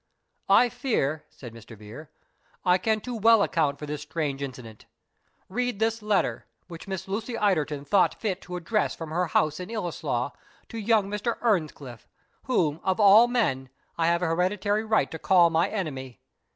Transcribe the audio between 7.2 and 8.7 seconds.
Ilderton thought fit to